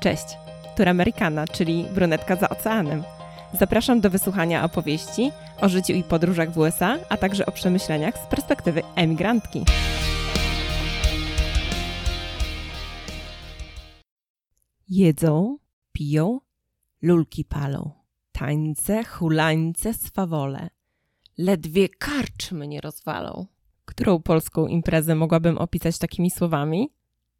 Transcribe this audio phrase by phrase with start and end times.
[0.00, 0.24] Cześć,
[0.76, 3.02] tu Amerykana, czyli brunetka za oceanem.
[3.52, 8.26] Zapraszam do wysłuchania opowieści o życiu i podróżach w USA, a także o przemyśleniach z
[8.26, 9.64] perspektywy emigrantki.
[14.88, 15.58] Jedzą,
[15.92, 16.40] piją,
[17.02, 17.90] lulki palą,
[18.32, 20.68] tańce, hulańce, swawole.
[21.38, 23.46] Ledwie karczmy nie rozwalą.
[23.84, 26.92] Którą polską imprezę mogłabym opisać takimi słowami?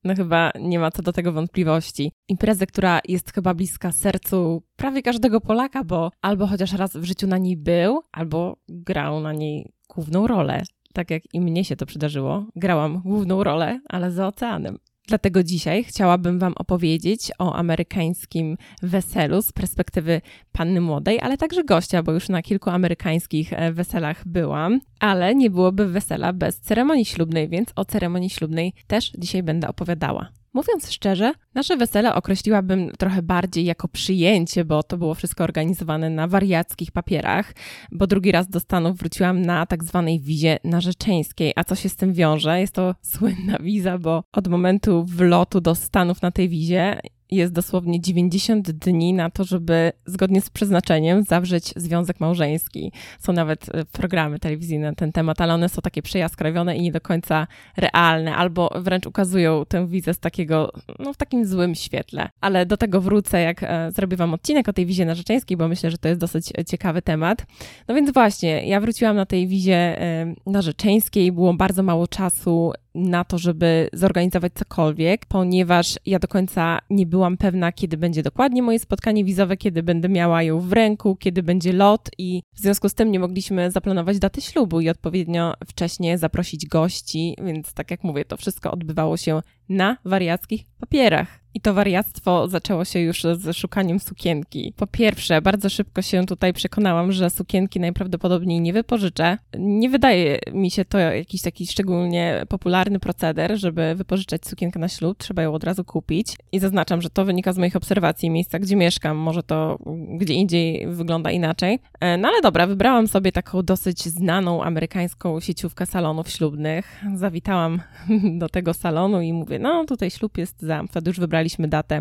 [0.06, 2.12] No chyba nie ma co do tego wątpliwości.
[2.28, 7.26] Imprezę, która jest chyba bliska sercu prawie każdego Polaka, bo albo chociaż raz w życiu
[7.26, 10.62] na niej był, albo grał na niej główną rolę.
[10.92, 12.46] Tak jak i mnie się to przydarzyło.
[12.56, 14.78] Grałam główną rolę, ale za oceanem.
[15.08, 20.20] Dlatego dzisiaj chciałabym Wam opowiedzieć o amerykańskim weselu z perspektywy
[20.52, 25.50] panny młodej, ale także gościa, bo już na kilku amerykańskich e, weselach byłam, ale nie
[25.50, 30.28] byłoby wesela bez ceremonii ślubnej, więc o ceremonii ślubnej też dzisiaj będę opowiadała.
[30.56, 36.28] Mówiąc szczerze, nasze wesele określiłabym trochę bardziej jako przyjęcie, bo to było wszystko organizowane na
[36.28, 37.52] wariackich papierach,
[37.92, 41.52] bo drugi raz do Stanów wróciłam na tak zwanej wizie narzeczeńskiej.
[41.56, 42.60] A co się z tym wiąże?
[42.60, 48.00] Jest to słynna wiza, bo od momentu wlotu do Stanów na tej wizie jest dosłownie
[48.00, 52.92] 90 dni na to, żeby zgodnie z przeznaczeniem zawrzeć związek małżeński.
[53.18, 56.92] Są nawet e, programy telewizyjne na ten temat, ale one są takie przejaskrawione i nie
[56.92, 62.28] do końca realne, albo wręcz ukazują tę wizę z takiego, no w takim złym świetle.
[62.40, 65.90] Ale do tego wrócę, jak e, zrobię wam odcinek o tej wizie narzeczeńskiej, bo myślę,
[65.90, 67.46] że to jest dosyć ciekawy temat.
[67.88, 73.24] No więc właśnie, ja wróciłam na tej wizie e, narzeczeńskiej, było bardzo mało czasu na
[73.24, 78.78] to, żeby zorganizować cokolwiek, ponieważ ja do końca nie byłam pewna, kiedy będzie dokładnie moje
[78.78, 82.94] spotkanie wizowe, kiedy będę miała ją w ręku, kiedy będzie lot i w związku z
[82.94, 88.24] tym nie mogliśmy zaplanować daty ślubu i odpowiednio wcześnie zaprosić gości, więc tak jak mówię,
[88.24, 91.46] to wszystko odbywało się na wariackich papierach.
[91.56, 94.72] I to wariactwo zaczęło się już z szukaniem sukienki.
[94.76, 99.38] Po pierwsze, bardzo szybko się tutaj przekonałam, że sukienki najprawdopodobniej nie wypożyczę.
[99.58, 105.18] Nie wydaje mi się to jakiś taki szczególnie popularny proceder, żeby wypożyczać sukienkę na ślub.
[105.18, 106.36] Trzeba ją od razu kupić.
[106.52, 109.16] I zaznaczam, że to wynika z moich obserwacji miejsca, gdzie mieszkam.
[109.16, 109.78] Może to
[110.18, 111.78] gdzie indziej wygląda inaczej.
[112.00, 117.04] E, no ale dobra, wybrałam sobie taką dosyć znaną amerykańską sieciówkę salonów ślubnych.
[117.14, 117.82] Zawitałam
[118.38, 122.00] do tego salonu i mówię, no tutaj ślub jest za, wtedy już wybrali wybraliśmy datę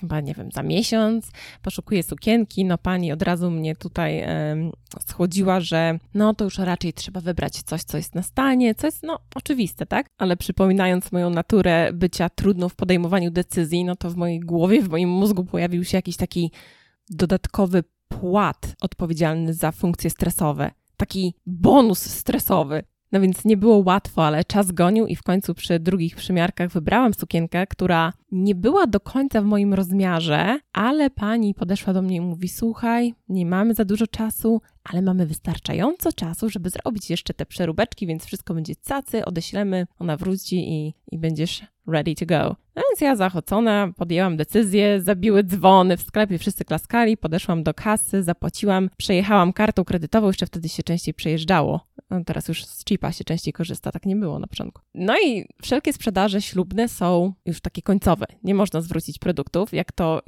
[0.00, 1.30] chyba, nie wiem, za miesiąc,
[1.62, 4.70] poszukuję sukienki, no pani od razu mnie tutaj e,
[5.06, 9.02] schłodziła, że no to już raczej trzeba wybrać coś, co jest na stanie, co jest,
[9.02, 10.06] no, oczywiste, tak?
[10.18, 14.88] Ale przypominając moją naturę bycia trudną w podejmowaniu decyzji, no to w mojej głowie, w
[14.88, 16.50] moim mózgu pojawił się jakiś taki
[17.10, 20.70] dodatkowy płat odpowiedzialny za funkcje stresowe.
[20.96, 22.84] Taki bonus stresowy.
[23.12, 27.14] No więc nie było łatwo, ale czas gonił i w końcu przy drugich przymiarkach wybrałam
[27.14, 32.20] sukienkę, która nie była do końca w moim rozmiarze, ale pani podeszła do mnie i
[32.20, 37.46] mówi: Słuchaj, nie mamy za dużo czasu, ale mamy wystarczająco czasu, żeby zrobić jeszcze te
[37.46, 42.56] przeróbeczki, więc wszystko będzie cacy, odeślemy, ona wróci i, i będziesz ready to go.
[42.76, 48.22] No więc ja zachocona podjęłam decyzję, zabiły dzwony w sklepie, wszyscy klaskali, podeszłam do kasy,
[48.22, 51.86] zapłaciłam, przejechałam kartą kredytową, jeszcze wtedy się częściej przejeżdżało.
[52.10, 54.82] No teraz już z chipa się częściej korzysta, tak nie było na początku.
[54.94, 58.26] No i wszelkie sprzedaże ślubne są już takie końcowe.
[58.42, 60.22] Nie można zwrócić produktów, jak to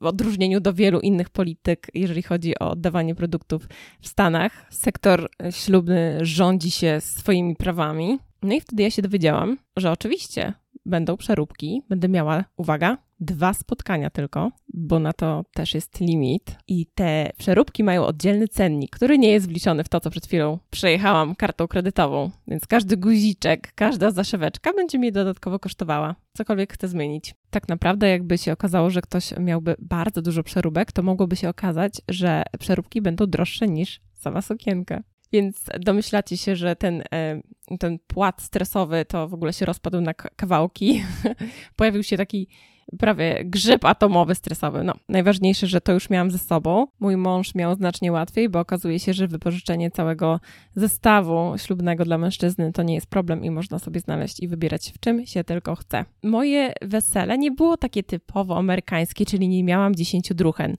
[0.00, 3.68] w odróżnieniu do wielu innych polityk, jeżeli chodzi o oddawanie produktów
[4.00, 4.66] w Stanach.
[4.70, 8.18] Sektor ślubny rządzi się swoimi prawami.
[8.42, 10.52] No i wtedy ja się dowiedziałam, że oczywiście
[10.86, 16.56] będą przeróbki, będę miała, uwaga, dwa spotkania tylko, bo na to też jest limit.
[16.68, 20.58] I te przeróbki mają oddzielny cennik, który nie jest wliczony w to, co przed chwilą
[20.70, 22.30] przejechałam kartą kredytową.
[22.48, 27.34] Więc każdy guziczek, każda zaszeweczka będzie mnie dodatkowo kosztowała, cokolwiek chcę zmienić.
[27.50, 31.92] Tak naprawdę, jakby się okazało, że ktoś miałby bardzo dużo przeróbek, to mogłoby się okazać,
[32.08, 35.02] że przeróbki będą droższe niż sama sukienka.
[35.32, 37.40] Więc domyślacie się, że ten, e,
[37.78, 41.02] ten płat stresowy to w ogóle się rozpadł na kawałki.
[41.76, 42.48] Pojawił się taki
[42.98, 44.84] prawie grzyb atomowy stresowy.
[44.84, 46.86] No, najważniejsze, że to już miałam ze sobą.
[47.00, 50.40] Mój mąż miał znacznie łatwiej, bo okazuje się, że wypożyczenie całego
[50.74, 55.00] zestawu ślubnego dla mężczyzny to nie jest problem i można sobie znaleźć i wybierać w
[55.00, 56.04] czym się tylko chce.
[56.22, 60.76] Moje wesele nie było takie typowo amerykańskie, czyli nie miałam dziesięciu druchen.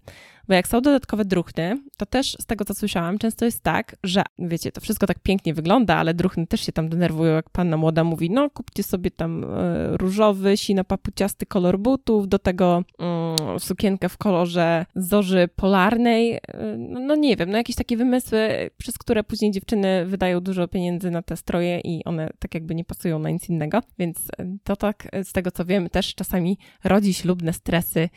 [0.48, 4.24] Bo jak są dodatkowe druchny, to też z tego, co słyszałam, często jest tak, że
[4.40, 8.04] wiecie, to wszystko tak pięknie wygląda, ale druchny też się tam denerwują, jak panna młoda
[8.04, 14.18] mówi, no kupcie sobie tam e, różowy, sino-papuciasty kolor butów, do tego mm, sukienkę w
[14.18, 16.40] kolorze zorzy polarnej.
[16.78, 21.12] No, no, nie wiem, no jakieś takie wymysły, przez które później dziewczyny wydają dużo pieniędzy
[21.12, 23.82] na te stroje i one tak jakby nie pasują na nic innego.
[24.00, 24.28] Więc
[24.64, 28.10] to tak, z tego co wiem, też czasami rodzi ślubne stresy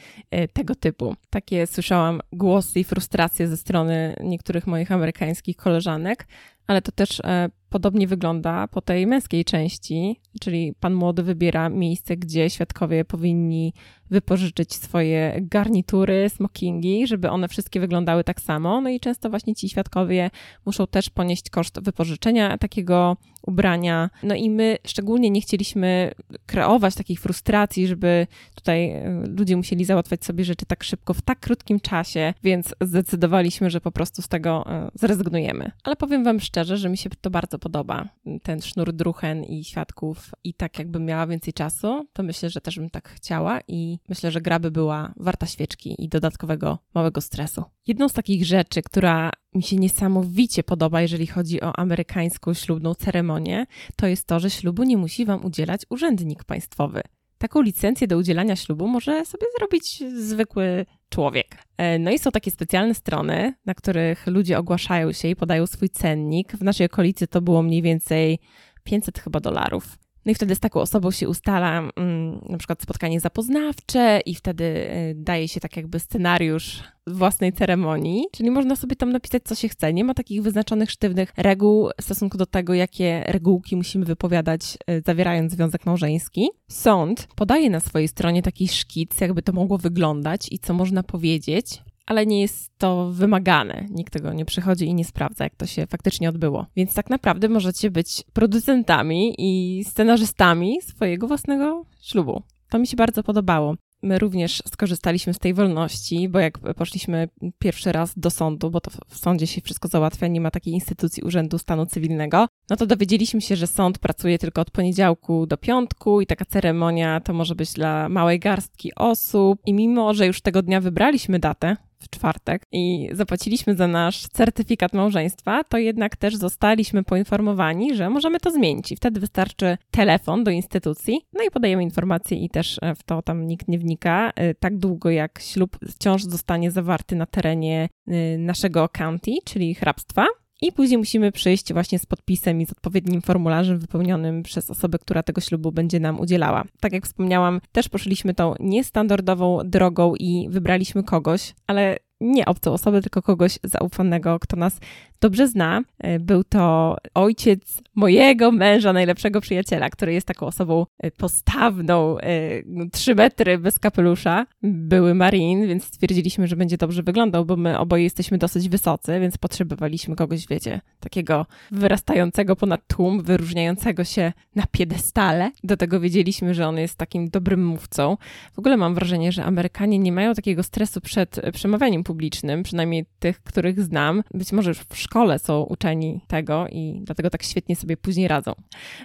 [0.52, 1.14] tego typu.
[1.30, 6.26] Takie słyszałam głosy i frustracje ze strony niektórych moich amerykańskich koleżanek,
[6.66, 12.16] ale to też e, podobnie wygląda po tej męskiej części, czyli pan młody wybiera miejsce,
[12.16, 13.72] gdzie świadkowie powinni
[14.10, 18.80] wypożyczyć swoje garnitury, smokingi, żeby one wszystkie wyglądały tak samo.
[18.80, 20.30] No i często właśnie ci świadkowie
[20.66, 24.10] muszą też ponieść koszt wypożyczenia takiego ubrania.
[24.22, 26.14] No i my szczególnie nie chcieliśmy
[26.46, 31.40] kreować takich frustracji, żeby tutaj e, ludzie musieli załatwiać sobie rzeczy tak szybko, w tak
[31.40, 35.70] krótkim czasie, więc zdecydowaliśmy, że po prostu z tego e, zrezygnujemy.
[35.84, 38.08] Ale powiem Wam szczerze, że mi się to bardzo podoba,
[38.42, 42.78] ten sznur druchen i świadków i tak jakbym miała więcej czasu, to myślę, że też
[42.78, 47.64] bym tak chciała i myślę, że gra by była warta świeczki i dodatkowego małego stresu.
[47.86, 53.66] Jedną z takich rzeczy, która mi się niesamowicie podoba, jeżeli chodzi o amerykańską ślubną ceremonię,
[53.96, 57.02] to jest to, że ślubu nie musi Wam udzielać urzędnik państwowy.
[57.38, 61.58] Taką licencję do udzielania ślubu może sobie zrobić zwykły człowiek.
[61.76, 65.90] E, no i są takie specjalne strony, na których ludzie ogłaszają się i podają swój
[65.90, 66.52] cennik.
[66.52, 68.38] W naszej okolicy to było mniej więcej
[68.84, 69.98] 500 chyba dolarów.
[70.26, 74.64] No i wtedy z taką osobą się ustala mm, na przykład spotkanie zapoznawcze i wtedy
[74.64, 79.68] y, daje się tak jakby scenariusz własnej ceremonii, czyli można sobie tam napisać, co się
[79.68, 79.92] chce.
[79.92, 85.02] Nie ma takich wyznaczonych sztywnych reguł w stosunku do tego, jakie regułki musimy wypowiadać, y,
[85.06, 86.48] zawierając związek małżeński.
[86.70, 91.82] Sąd podaje na swojej stronie taki szkic, jakby to mogło wyglądać i co można powiedzieć,
[92.06, 93.86] ale nie jest to wymagane.
[93.90, 96.66] Nikt tego nie przychodzi i nie sprawdza, jak to się faktycznie odbyło.
[96.76, 102.42] Więc tak naprawdę możecie być producentami i scenarzystami swojego własnego ślubu.
[102.70, 103.74] To mi się bardzo podobało.
[104.02, 107.28] My również skorzystaliśmy z tej wolności, bo jak poszliśmy
[107.58, 111.22] pierwszy raz do sądu, bo to w sądzie się wszystko załatwia, nie ma takiej instytucji
[111.22, 116.20] Urzędu Stanu Cywilnego, no to dowiedzieliśmy się, że sąd pracuje tylko od poniedziałku do piątku
[116.20, 119.60] i taka ceremonia to może być dla małej garstki osób.
[119.66, 124.92] I mimo, że już tego dnia wybraliśmy datę, w czwartek i zapłaciliśmy za nasz certyfikat
[124.92, 130.50] małżeństwa, to jednak też zostaliśmy poinformowani, że możemy to zmienić i wtedy wystarczy telefon do
[130.50, 134.54] instytucji, no i podajemy informacje i też e, w to tam nikt nie wnika, e,
[134.54, 140.26] tak długo jak ślub wciąż zostanie zawarty na terenie e, naszego county, czyli hrabstwa.
[140.64, 145.22] I później musimy przyjść właśnie z podpisem i z odpowiednim formularzem wypełnionym przez osobę, która
[145.22, 146.64] tego ślubu będzie nam udzielała.
[146.80, 153.02] Tak jak wspomniałam, też poszliśmy tą niestandardową drogą i wybraliśmy kogoś, ale nie obcą osobę,
[153.02, 154.80] tylko kogoś zaufanego, kto nas
[155.24, 155.82] dobrze zna.
[155.98, 162.62] E, był to ojciec mojego męża, najlepszego przyjaciela, który jest taką osobą e, postawną, e,
[162.66, 164.46] no, trzy metry bez kapelusza.
[164.62, 169.38] Były Marin, więc stwierdziliśmy, że będzie dobrze wyglądał, bo my oboje jesteśmy dosyć wysocy, więc
[169.38, 175.50] potrzebowaliśmy kogoś, wiecie, takiego wyrastającego ponad tłum, wyróżniającego się na piedestale.
[175.64, 178.16] Do tego wiedzieliśmy, że on jest takim dobrym mówcą.
[178.52, 182.13] W ogóle mam wrażenie, że Amerykanie nie mają takiego stresu przed przemawianiem publicznym,
[182.62, 184.22] przynajmniej tych, których znam.
[184.34, 188.52] Być może już w szkole są uczeni tego i dlatego tak świetnie sobie później radzą.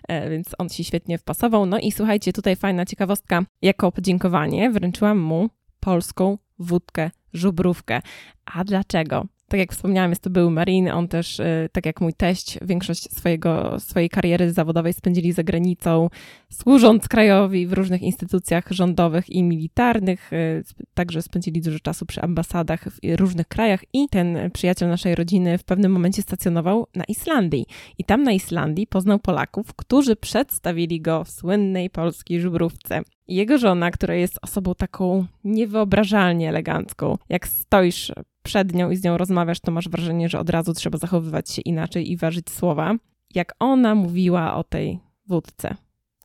[0.08, 1.66] E, więc on się świetnie wpasował.
[1.66, 3.42] No i słuchajcie, tutaj fajna ciekawostka.
[3.62, 8.02] Jako podziękowanie wręczyłam mu polską wódkę żubrówkę.
[8.46, 9.26] A dlaczego?
[9.50, 10.90] Tak jak wspomniałam, jest to był Marin.
[10.90, 16.10] On też, y, tak jak mój teść, większość swojego, swojej kariery zawodowej spędzili za granicą,
[16.52, 20.34] służąc krajowi w różnych instytucjach rządowych i militarnych.
[20.34, 20.64] Y,
[20.94, 25.64] także spędzili dużo czasu przy ambasadach w różnych krajach i ten przyjaciel naszej rodziny w
[25.64, 27.66] pewnym momencie stacjonował na Islandii.
[27.98, 33.02] I tam na Islandii poznał Polaków, którzy przedstawili go w słynnej polskiej żubrówce.
[33.30, 38.12] Jego żona, która jest osobą taką niewyobrażalnie elegancką, jak stoisz
[38.44, 41.62] przed nią i z nią rozmawiasz, to masz wrażenie, że od razu trzeba zachowywać się
[41.62, 42.96] inaczej i ważyć słowa.
[43.36, 45.76] Jak ona mówiła o tej wódce.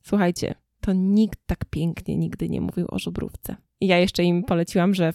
[0.02, 3.56] Słuchajcie, to nikt tak pięknie nigdy nie mówił o żubrówce.
[3.80, 5.12] Ja jeszcze im poleciłam, że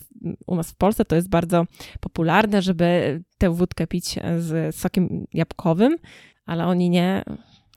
[0.48, 1.66] u nas w Polsce to jest bardzo
[2.00, 5.98] popularne, żeby tę wódkę pić z sokiem jabłkowym,
[6.46, 7.24] ale oni nie.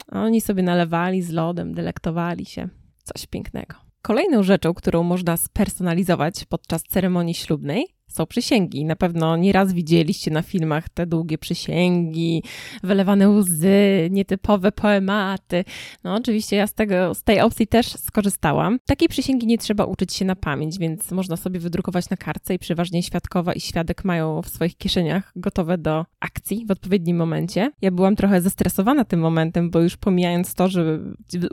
[0.08, 2.68] Oni sobie nalewali z lodem, delektowali się.
[3.04, 3.91] Coś pięknego.
[4.02, 8.84] Kolejną rzeczą, którą można spersonalizować podczas ceremonii ślubnej, są przysięgi.
[8.84, 12.42] Na pewno nieraz widzieliście na filmach te długie przysięgi,
[12.82, 15.64] wylewane łzy, nietypowe poematy.
[16.04, 18.78] No oczywiście ja z, tego, z tej opcji też skorzystałam.
[18.86, 22.58] Takiej przysięgi nie trzeba uczyć się na pamięć, więc można sobie wydrukować na kartce i
[22.58, 27.70] przeważnie świadkowa i świadek mają w swoich kieszeniach gotowe do akcji w odpowiednim momencie.
[27.82, 30.98] Ja byłam trochę zestresowana tym momentem, bo już pomijając to, że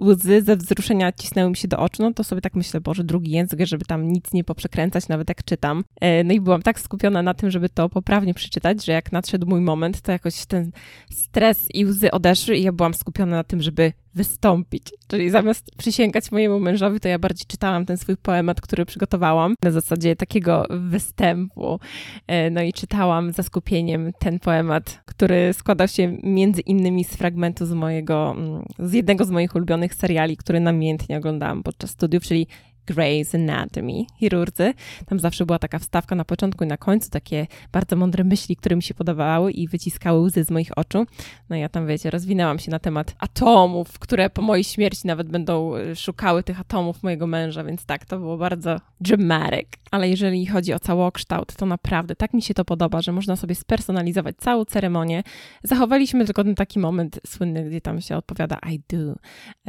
[0.02, 3.32] łzy ze wzruszenia cisnęły mi się do oczu, no to sobie tak myślę, Boże, drugi
[3.32, 5.84] język, żeby tam nic nie poprzekręcać, nawet jak czytam.
[6.02, 9.48] E, no i byłam tak skupiona na tym, żeby to poprawnie przeczytać, że jak nadszedł
[9.48, 10.72] mój moment, to jakoś ten
[11.12, 14.94] stres i łzy odeszły i ja byłam skupiona na tym, żeby wystąpić.
[15.08, 19.72] Czyli zamiast przysięgać mojemu mężowi, to ja bardziej czytałam ten swój poemat, który przygotowałam na
[19.72, 21.80] zasadzie takiego występu.
[22.28, 27.66] E, no i czytałam za skupieniem ten poemat, który składał się między innymi z fragmentu
[27.66, 32.48] z mojego, mm, z jednego z moich ulubionych seriali, który namiętnie oglądałam podczas studiów, czyli
[32.90, 34.74] Grey's Anatomy, chirurdzy.
[35.06, 38.76] Tam zawsze była taka wstawka na początku i na końcu, takie bardzo mądre myśli, które
[38.76, 41.06] mi się podobały i wyciskały łzy z moich oczu.
[41.50, 45.76] No ja tam, wiecie, rozwinęłam się na temat atomów, które po mojej śmierci nawet będą
[45.76, 49.70] y, szukały tych atomów mojego męża, więc tak, to było bardzo dramatic.
[49.92, 53.56] Ale jeżeli chodzi o całokształt, to naprawdę tak mi się to podoba, że można sobie
[53.56, 55.24] spersonalizować całą ceremonię.
[55.64, 59.16] Zachowaliśmy tylko ten taki moment słynny, gdzie tam się odpowiada I do,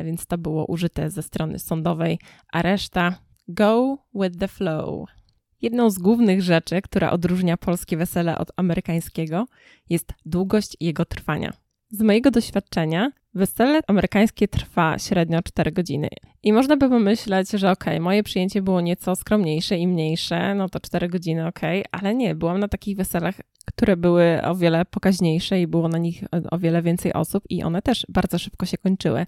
[0.05, 2.19] więc to było użyte ze strony sądowej,
[2.53, 3.10] a reszta
[3.55, 5.09] Go with the flow.
[5.63, 9.47] Jedną z głównych rzeczy, która odróżnia polskie wesele od amerykańskiego,
[9.89, 11.53] jest długość jego trwania.
[11.91, 16.09] Z mojego doświadczenia, wesele amerykańskie trwa średnio 4 godziny.
[16.43, 20.69] I można by pomyśleć, że okej, okay, moje przyjęcie było nieco skromniejsze i mniejsze, no
[20.69, 24.85] to 4 godziny okej, okay, ale nie, byłam na takich weselach, które były o wiele
[24.85, 28.79] pokaźniejsze i było na nich o wiele więcej osób i one też bardzo szybko się
[28.79, 29.27] kończyły.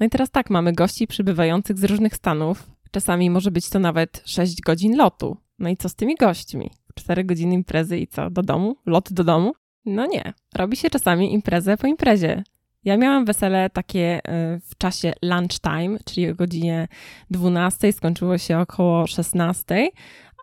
[0.00, 4.22] No i teraz tak, mamy gości przybywających z różnych stanów, Czasami może być to nawet
[4.24, 5.36] 6 godzin lotu.
[5.58, 6.70] No i co z tymi gośćmi?
[6.94, 8.30] 4 godziny imprezy i co?
[8.30, 8.76] Do domu?
[8.86, 9.52] Lot do domu?
[9.84, 10.32] No nie.
[10.54, 12.42] Robi się czasami imprezę po imprezie.
[12.84, 14.20] Ja miałam wesele takie y,
[14.60, 16.88] w czasie lunchtime, czyli o godzinie
[17.30, 19.88] 12, skończyło się około 16,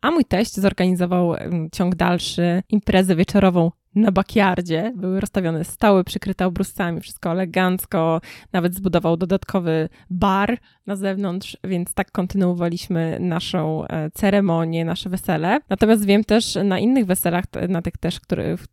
[0.04, 1.34] a mój teść zorganizował
[1.72, 4.94] ciąg dalszy, imprezę wieczorową na bakiardzie.
[4.96, 8.22] Były rozstawione stoły przykryte obrusami, wszystko elegancko.
[8.54, 15.60] Nawet zbudował dodatkowy bar na zewnątrz, więc tak kontynuowaliśmy naszą e, ceremonię, nasze wesele.
[15.70, 18.20] Natomiast wiem też na innych weselach, na tych też,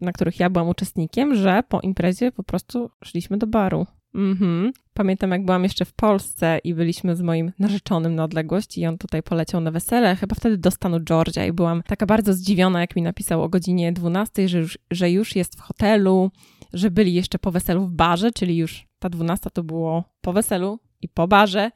[0.00, 3.86] na których ja byłam uczestnikiem, że po imprezie po prostu szliśmy do baru.
[4.14, 4.72] Mhm.
[5.00, 8.98] Pamiętam, jak byłam jeszcze w Polsce i byliśmy z moim narzeczonym na odległość i on
[8.98, 12.96] tutaj poleciał na wesele, chyba wtedy do stanu Georgia i byłam taka bardzo zdziwiona, jak
[12.96, 16.30] mi napisał o godzinie 12, że już, że już jest w hotelu,
[16.72, 20.78] że byli jeszcze po weselu w barze, czyli już ta 12 to było po weselu
[21.02, 21.70] i po barze,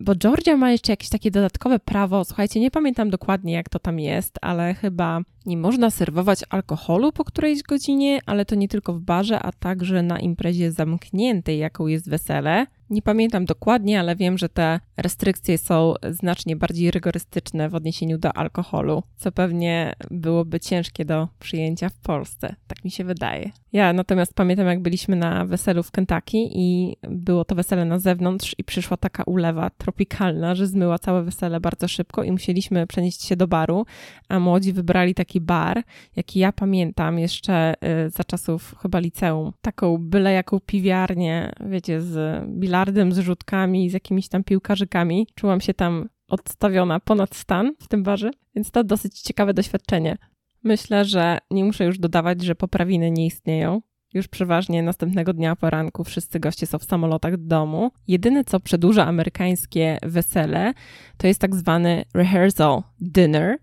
[0.00, 3.98] bo Georgia ma jeszcze jakieś takie dodatkowe prawo, słuchajcie, nie pamiętam dokładnie jak to tam
[3.98, 9.00] jest, ale chyba nie można serwować alkoholu po którejś godzinie, ale to nie tylko w
[9.00, 12.66] barze, a także na imprezie zamkniętej, jaką jest wesele.
[12.90, 18.36] Nie pamiętam dokładnie, ale wiem, że te restrykcje są znacznie bardziej rygorystyczne w odniesieniu do
[18.36, 22.54] alkoholu, co pewnie byłoby ciężkie do przyjęcia w Polsce.
[22.66, 23.50] Tak mi się wydaje.
[23.72, 28.54] Ja natomiast pamiętam, jak byliśmy na weselu w Kentucky i było to wesele na zewnątrz
[28.58, 33.36] i przyszła taka ulewa tropikalna, że zmyła całe wesele bardzo szybko i musieliśmy przenieść się
[33.36, 33.86] do baru,
[34.28, 35.82] a młodzi wybrali taki bar,
[36.16, 37.74] jaki ja pamiętam jeszcze
[38.06, 39.52] y, za czasów chyba liceum.
[39.60, 45.26] Taką byle jaką piwiarnię, wiecie, z bilardem, z rzutkami, z jakimiś tam piłkarzykami.
[45.34, 50.16] Czułam się tam odstawiona ponad stan w tym barze, więc to dosyć ciekawe doświadczenie.
[50.64, 53.80] Myślę, że nie muszę już dodawać, że poprawiny nie istnieją.
[54.14, 57.90] Już przeważnie następnego dnia poranku wszyscy goście są w samolotach do domu.
[58.08, 60.72] Jedyne, co przedłuża amerykańskie wesele,
[61.16, 63.58] to jest tak zwany rehearsal dinner.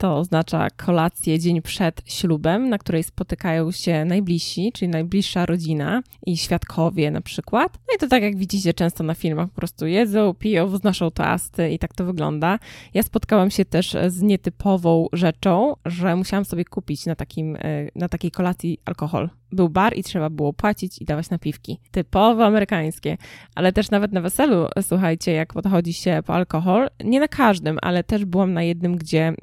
[0.00, 6.36] To oznacza kolację dzień przed ślubem, na której spotykają się najbliżsi, czyli najbliższa rodzina i
[6.36, 7.72] świadkowie na przykład.
[7.72, 11.70] No i to tak jak widzicie często na filmach, po prostu jedzą, piją, wznoszą toasty
[11.70, 12.58] i tak to wygląda.
[12.94, 17.60] Ja spotkałam się też z nietypową rzeczą, że musiałam sobie kupić na, takim, e,
[17.94, 19.30] na takiej kolacji alkohol.
[19.52, 21.78] Był bar i trzeba było płacić i dawać napiwki.
[21.90, 23.16] Typowo amerykańskie,
[23.54, 28.04] ale też nawet na weselu, słuchajcie, jak podchodzi się po alkohol, nie na każdym, ale
[28.04, 29.34] też byłam na jednym, gdzie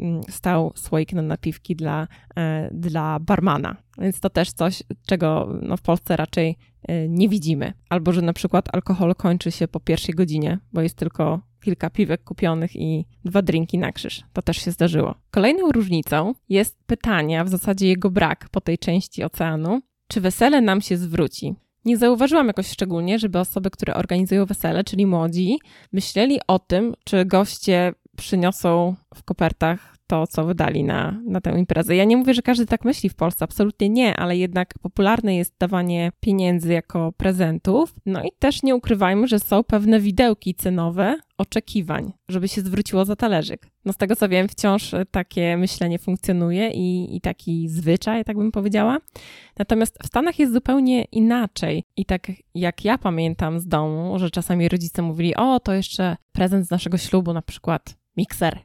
[0.49, 3.75] mm, stał słoik na napiwki dla, e, dla barmana.
[3.97, 7.73] Więc to też coś, czego no, w Polsce raczej e, nie widzimy.
[7.89, 12.23] Albo, że na przykład alkohol kończy się po pierwszej godzinie, bo jest tylko kilka piwek
[12.23, 14.23] kupionych i dwa drinki na krzyż.
[14.33, 15.15] To też się zdarzyło.
[15.31, 20.61] Kolejną różnicą jest pytanie, a w zasadzie jego brak po tej części oceanu, czy wesele
[20.61, 21.55] nam się zwróci.
[21.85, 25.59] Nie zauważyłam jakoś szczególnie, żeby osoby, które organizują wesele, czyli młodzi,
[25.93, 31.95] myśleli o tym, czy goście przyniosą w kopertach to, co wydali na, na tę imprezę.
[31.95, 35.55] Ja nie mówię, że każdy tak myśli w Polsce, absolutnie nie, ale jednak popularne jest
[35.59, 37.95] dawanie pieniędzy jako prezentów.
[38.05, 43.15] No i też nie ukrywajmy, że są pewne widełki cenowe oczekiwań, żeby się zwróciło za
[43.15, 43.67] talerzyk.
[43.85, 48.51] No z tego co wiem, wciąż takie myślenie funkcjonuje i, i taki zwyczaj, tak bym
[48.51, 48.97] powiedziała.
[49.59, 51.83] Natomiast w Stanach jest zupełnie inaczej.
[51.97, 56.67] I tak jak ja pamiętam z domu, że czasami rodzice mówili: O, to jeszcze prezent
[56.67, 58.59] z naszego ślubu, na przykład mikser.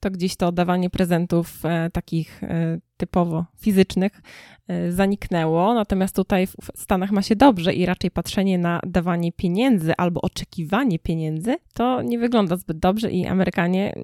[0.00, 4.22] To gdzieś to oddawanie prezentów e, takich e, typowo fizycznych
[4.68, 5.74] e, zaniknęło.
[5.74, 10.98] Natomiast tutaj w Stanach ma się dobrze i raczej patrzenie na dawanie pieniędzy albo oczekiwanie
[10.98, 13.94] pieniędzy to nie wygląda zbyt dobrze i Amerykanie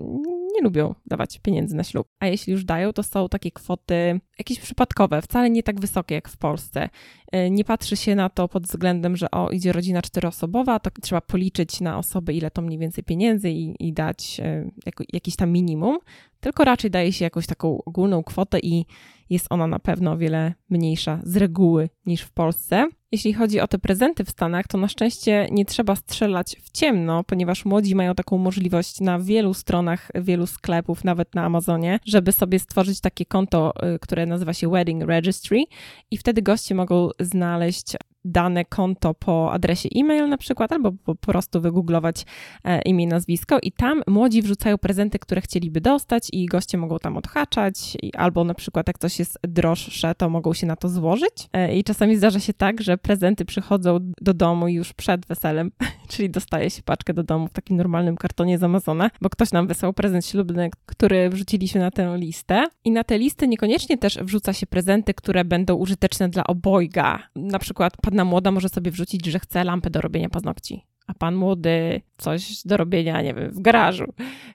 [0.54, 2.08] nie lubią dawać pieniędzy na ślub.
[2.20, 6.28] A jeśli już dają, to są takie kwoty jakieś przypadkowe, wcale nie tak wysokie jak
[6.28, 6.88] w Polsce.
[7.32, 11.20] E, nie patrzy się na to pod względem, że o, idzie rodzina czteroosobowa, to trzeba
[11.20, 15.50] policzyć na osoby, ile to mniej więcej pieniędzy i, i dać e, jako, jakiś tam
[15.50, 15.98] minimum,
[16.40, 18.86] tylko raczej daje się jakąś taką ogólną kwotę i
[19.30, 22.88] jest ona na pewno o wiele mniejsza z reguły niż w Polsce.
[23.12, 27.24] Jeśli chodzi o te prezenty w Stanach, to na szczęście nie trzeba strzelać w ciemno,
[27.24, 32.58] ponieważ młodzi mają taką możliwość na wielu stronach, wielu sklepów, nawet na Amazonie, żeby sobie
[32.58, 35.64] stworzyć takie konto, y, które nazywa się Wedding Registry
[36.10, 41.60] i wtedy goście mogą znaleźć dane konto po adresie e-mail na przykład, albo po prostu
[41.60, 42.26] wygooglować
[42.64, 47.16] e, imię, nazwisko i tam młodzi wrzucają prezenty, które chcieliby dostać i goście mogą tam
[47.16, 51.48] odhaczać, albo na przykład jak coś jest droższe, to mogą się na to złożyć.
[51.52, 55.70] E, I czasami zdarza się tak, że prezenty przychodzą do domu już przed weselem,
[56.14, 59.66] czyli dostaje się paczkę do domu w takim normalnym kartonie z Amazona, bo ktoś nam
[59.66, 62.66] wysłał prezent ślubny, który wrzuciliśmy na tę listę.
[62.84, 67.18] I na te listy niekoniecznie też wrzuca się prezenty, które będą użyteczne dla obojga.
[67.36, 71.34] Na przykład panna młoda może sobie wrzucić, że chce lampę do robienia paznokci, a pan
[71.34, 74.04] młody coś do robienia, nie wiem, w garażu.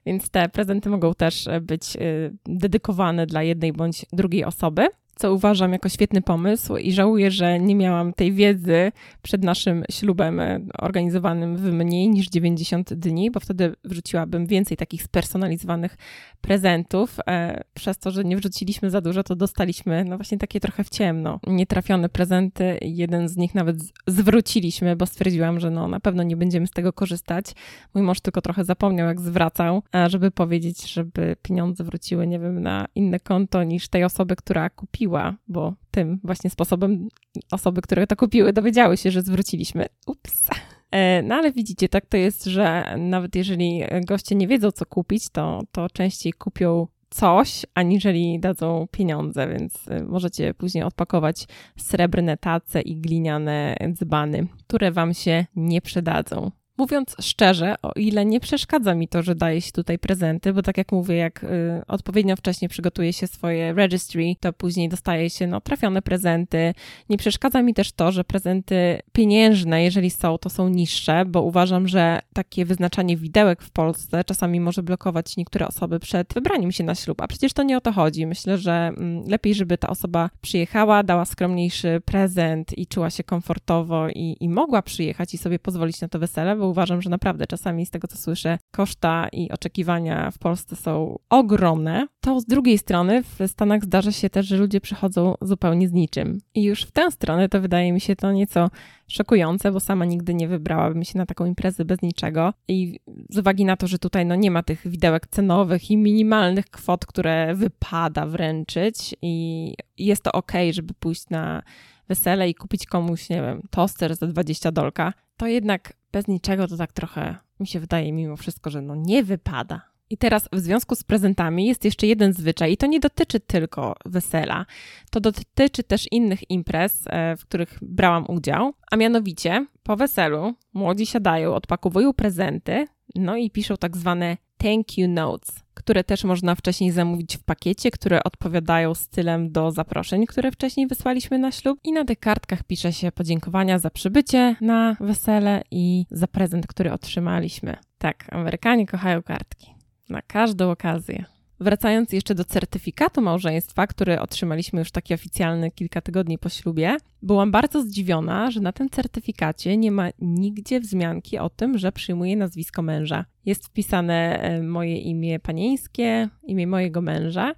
[0.06, 4.88] Więc te prezenty mogą też być y, dedykowane dla jednej bądź drugiej osoby
[5.20, 10.40] co uważam jako świetny pomysł i żałuję, że nie miałam tej wiedzy przed naszym ślubem
[10.40, 15.96] e, organizowanym w mniej niż 90 dni, bo wtedy wrzuciłabym więcej takich spersonalizowanych
[16.40, 17.16] prezentów.
[17.26, 20.88] E, przez to, że nie wrzuciliśmy za dużo, to dostaliśmy no właśnie takie trochę w
[20.88, 21.40] ciemno.
[21.46, 22.78] Nietrafione prezenty.
[22.82, 26.92] Jeden z nich nawet zwróciliśmy, bo stwierdziłam, że no na pewno nie będziemy z tego
[26.92, 27.46] korzystać.
[27.94, 32.86] Mój mąż tylko trochę zapomniał, jak zwracał, żeby powiedzieć, żeby pieniądze wróciły, nie wiem, na
[32.94, 37.08] inne konto niż tej osoby, która kupiła kupiła, bo tym właśnie sposobem
[37.52, 39.86] osoby, które to kupiły, dowiedziały się, że zwróciliśmy.
[40.06, 40.48] Ups.
[40.90, 45.30] E, no ale widzicie, tak to jest, że nawet jeżeli goście nie wiedzą, co kupić,
[45.30, 51.46] to, to częściej kupią coś, aniżeli dadzą pieniądze, więc e, możecie później odpakować
[51.78, 56.50] srebrne tace i gliniane dzbany, które wam się nie przydadzą.
[56.80, 60.78] Mówiąc szczerze, o ile nie przeszkadza mi to, że daje się tutaj prezenty, bo tak
[60.78, 61.46] jak mówię, jak y,
[61.88, 66.74] odpowiednio wcześnie przygotuje się swoje registry, to później dostaje się no, trafione prezenty.
[67.08, 71.88] Nie przeszkadza mi też to, że prezenty pieniężne, jeżeli są, to są niższe, bo uważam,
[71.88, 76.94] że takie wyznaczanie widełek w Polsce czasami może blokować niektóre osoby przed wybraniem się na
[76.94, 78.26] ślub, a przecież to nie o to chodzi.
[78.26, 84.08] Myślę, że mm, lepiej, żeby ta osoba przyjechała, dała skromniejszy prezent i czuła się komfortowo
[84.08, 87.86] i, i mogła przyjechać i sobie pozwolić na to wesele, bo uważam, że naprawdę czasami
[87.86, 92.06] z tego, co słyszę, koszta i oczekiwania w Polsce są ogromne.
[92.20, 96.38] To z drugiej strony w Stanach zdarza się też, że ludzie przychodzą zupełnie z niczym.
[96.54, 98.70] I już w tę stronę to wydaje mi się to nieco
[99.08, 102.52] szokujące, bo sama nigdy nie wybrałabym się na taką imprezę bez niczego.
[102.68, 106.66] I z uwagi na to, że tutaj no, nie ma tych widełek cenowych i minimalnych
[106.66, 111.62] kwot, które wypada wręczyć i jest to ok, żeby pójść na
[112.08, 116.76] wesele i kupić komuś, nie wiem, toster za 20 dolka, to jednak bez niczego to
[116.76, 119.90] tak trochę mi się wydaje mimo wszystko, że no nie wypada.
[120.10, 123.96] I teraz w związku z prezentami jest jeszcze jeden zwyczaj, i to nie dotyczy tylko
[124.04, 124.66] wesela,
[125.10, 131.06] to dotyczy też innych imprez, e, w których brałam udział, a mianowicie po weselu młodzi
[131.06, 135.50] siadają, odpakowują prezenty, no i piszą tak zwane thank you notes,
[135.90, 141.38] które też można wcześniej zamówić w pakiecie, które odpowiadają stylem do zaproszeń, które wcześniej wysłaliśmy
[141.38, 141.78] na ślub.
[141.84, 146.92] I na tych kartkach pisze się podziękowania za przybycie na wesele i za prezent, który
[146.92, 147.76] otrzymaliśmy.
[147.98, 149.74] Tak, Amerykanie kochają kartki
[150.08, 151.24] na każdą okazję.
[151.60, 157.50] Wracając jeszcze do certyfikatu małżeństwa, który otrzymaliśmy już taki oficjalny kilka tygodni po ślubie, byłam
[157.50, 162.82] bardzo zdziwiona, że na tym certyfikacie nie ma nigdzie wzmianki o tym, że przyjmuję nazwisko
[162.82, 163.24] męża.
[163.46, 167.54] Jest wpisane e, moje imię panieńskie, imię mojego męża.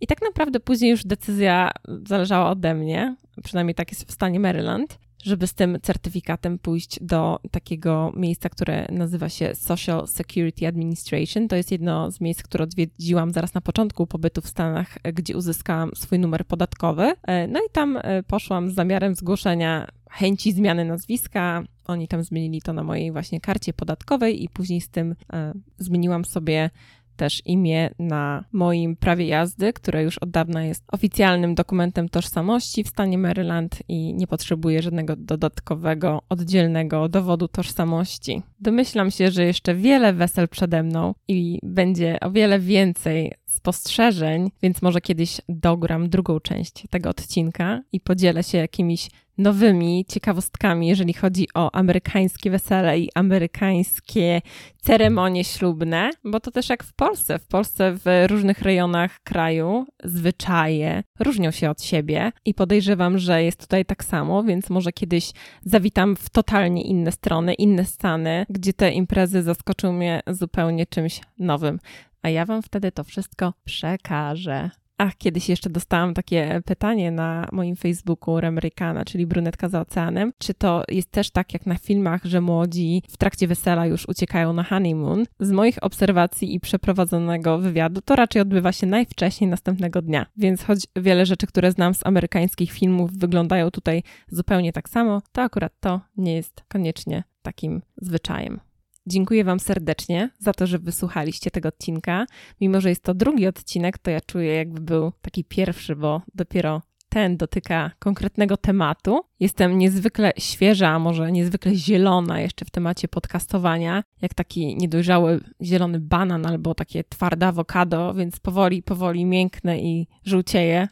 [0.00, 1.70] I tak naprawdę później już decyzja
[2.06, 7.40] zależała ode mnie, przynajmniej tak jest w stanie Maryland, żeby z tym certyfikatem pójść do
[7.50, 11.48] takiego miejsca, które nazywa się Social Security Administration.
[11.48, 15.90] To jest jedno z miejsc, które odwiedziłam zaraz na początku pobytu w Stanach, gdzie uzyskałam
[15.94, 17.12] swój numer podatkowy.
[17.22, 21.62] E, no i tam e, poszłam z zamiarem zgłoszenia chęci zmiany nazwiska.
[21.86, 26.24] Oni tam zmienili to na mojej właśnie karcie podatkowej i później z tym e, zmieniłam
[26.24, 26.70] sobie
[27.16, 32.88] też imię na moim prawie jazdy, które już od dawna jest oficjalnym dokumentem tożsamości w
[32.88, 38.42] stanie Maryland i nie potrzebuje żadnego dodatkowego, oddzielnego dowodu tożsamości.
[38.60, 44.82] Domyślam się, że jeszcze wiele wesel przede mną i będzie o wiele więcej spostrzeżeń, więc
[44.82, 51.48] może kiedyś dogram drugą część tego odcinka i podzielę się jakimiś nowymi ciekawostkami, jeżeli chodzi
[51.54, 54.42] o amerykańskie wesele i amerykańskie
[54.80, 57.38] ceremonie ślubne, bo to też jak w Polsce.
[57.38, 63.60] W Polsce w różnych rejonach kraju zwyczaje różnią się od siebie i podejrzewam, że jest
[63.60, 68.90] tutaj tak samo, więc może kiedyś zawitam w totalnie inne strony, inne stany, gdzie te
[68.90, 71.78] imprezy zaskoczą mnie zupełnie czymś nowym
[72.26, 74.70] a ja Wam wtedy to wszystko przekażę.
[74.98, 80.32] Ach, kiedyś jeszcze dostałam takie pytanie na moim Facebooku Remerykana, czyli brunetka za oceanem.
[80.38, 84.52] Czy to jest też tak jak na filmach, że młodzi w trakcie wesela już uciekają
[84.52, 85.24] na honeymoon?
[85.40, 90.26] Z moich obserwacji i przeprowadzonego wywiadu to raczej odbywa się najwcześniej następnego dnia.
[90.36, 95.42] Więc choć wiele rzeczy, które znam z amerykańskich filmów wyglądają tutaj zupełnie tak samo, to
[95.42, 98.60] akurat to nie jest koniecznie takim zwyczajem.
[99.08, 102.26] Dziękuję Wam serdecznie za to, że wysłuchaliście tego odcinka.
[102.60, 106.82] Mimo, że jest to drugi odcinek, to ja czuję, jakby był taki pierwszy, bo dopiero
[107.08, 109.20] ten dotyka konkretnego tematu.
[109.40, 116.00] Jestem niezwykle świeża, a może niezwykle zielona jeszcze w temacie podcastowania, jak taki niedojrzały zielony
[116.00, 120.88] banan albo takie twarde awokado, więc powoli, powoli mięknę i żółcieję.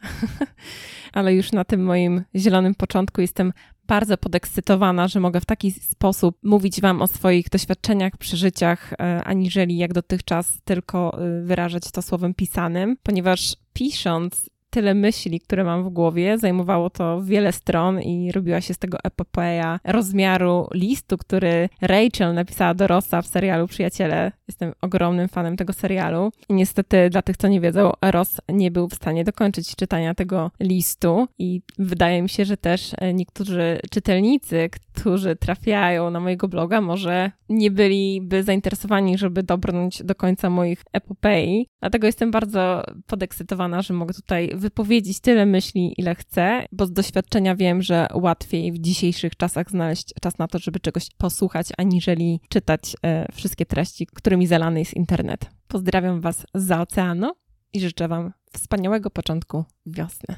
[1.13, 3.53] Ale już na tym moim zielonym początku jestem
[3.87, 9.77] bardzo podekscytowana, że mogę w taki sposób mówić Wam o swoich doświadczeniach, przeżyciach, e, aniżeli
[9.77, 15.89] jak dotychczas tylko e, wyrażać to słowem pisanym, ponieważ pisząc tyle myśli, które mam w
[15.89, 16.37] głowie.
[16.37, 22.73] Zajmowało to wiele stron i robiła się z tego epopeja rozmiaru listu, który Rachel napisała
[22.73, 24.31] do Rossa w serialu Przyjaciele.
[24.47, 26.31] Jestem ogromnym fanem tego serialu.
[26.49, 30.51] I niestety, dla tych, co nie wiedzą, Ross nie był w stanie dokończyć czytania tego
[30.59, 36.81] listu i wydaje mi się, że też e, niektórzy czytelnicy, którzy trafiają na mojego bloga,
[36.81, 41.67] może nie byliby zainteresowani, żeby dobrnąć do końca moich epopei.
[41.79, 47.55] Dlatego jestem bardzo podekscytowana, że mogę tutaj wypowiedzieć tyle myśli, ile chcę, bo z doświadczenia
[47.55, 52.95] wiem, że łatwiej w dzisiejszych czasach znaleźć czas na to, żeby czegoś posłuchać, aniżeli czytać
[53.03, 55.49] e, wszystkie treści, którymi zalany jest internet.
[55.67, 57.33] Pozdrawiam Was za oceanu
[57.73, 60.35] i życzę Wam wspaniałego początku wiosny.